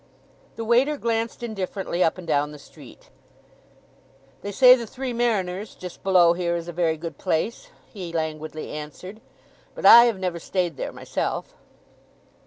The 0.55 0.65
waiter 0.65 0.97
glanced 0.97 1.43
indifferently 1.43 2.03
up 2.03 2.17
and 2.17 2.25
down 2.25 2.51
the 2.51 2.57
street. 2.57 3.11
"They 4.41 4.51
say 4.51 4.73
the 4.73 4.87
Three 4.87 5.13
Mariners, 5.13 5.75
just 5.75 6.01
below 6.01 6.33
here, 6.33 6.55
is 6.55 6.67
a 6.67 6.73
very 6.73 6.97
good 6.97 7.19
place," 7.19 7.69
he 7.85 8.11
languidly 8.11 8.71
answered; 8.71 9.21
"but 9.75 9.85
I 9.85 10.05
have 10.05 10.17
never 10.17 10.39
stayed 10.39 10.75
there 10.75 10.91
myself." 10.91 11.53